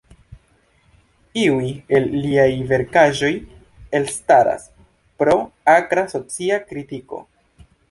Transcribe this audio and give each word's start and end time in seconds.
Iuj 1.41 1.67
el 1.97 2.07
liaj 2.23 2.47
verkaĵoj 2.71 3.31
elstaras 4.01 4.67
pro 5.23 5.39
akra 5.77 6.09
socia 6.17 6.61
kritiko. 6.73 7.25